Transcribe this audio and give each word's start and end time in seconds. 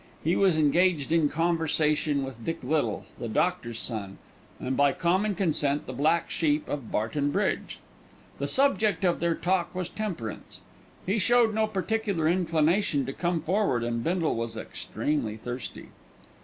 He 0.23 0.35
was 0.35 0.57
engaged 0.57 1.11
in 1.11 1.29
conversation 1.29 2.23
with 2.23 2.43
Dick 2.43 2.63
Little, 2.63 3.05
the 3.19 3.29
doctor's 3.29 3.77
son, 3.77 4.17
and 4.59 4.75
by 4.75 4.93
common 4.93 5.35
consent 5.35 5.85
the 5.85 5.93
black 5.93 6.31
sheep 6.31 6.67
of 6.67 6.91
Barton 6.91 7.29
Bridge. 7.29 7.77
The 8.39 8.47
subject 8.47 9.05
of 9.05 9.19
their 9.19 9.35
talk 9.35 9.75
was 9.75 9.89
temperance. 9.89 10.61
He 11.05 11.19
showed 11.19 11.53
no 11.53 11.67
particular 11.67 12.27
inclination 12.27 13.05
to 13.05 13.13
come 13.13 13.41
forward, 13.41 13.83
and 13.83 14.03
Bindle 14.03 14.35
was 14.35 14.57
extremely 14.57 15.37
thirsty. 15.37 15.89